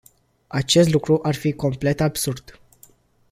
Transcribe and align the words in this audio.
Acest 0.47 0.89
lucru 0.89 1.19
ar 1.23 1.35
fi 1.35 1.51
complet 1.53 1.99
absurd. 2.01 2.59